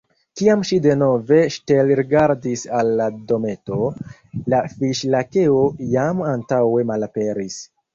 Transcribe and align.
Kiam 0.39 0.61
ŝi 0.69 0.77
denove 0.85 1.41
ŝtelrigardis 1.55 2.65
al 2.79 2.91
la 3.03 3.09
dometo, 3.35 3.83
la 4.55 4.65
Fiŝ-Lakeo 4.75 5.65
jam 5.97 6.29
antaŭe 6.37 6.87
malaperis. 6.93 7.67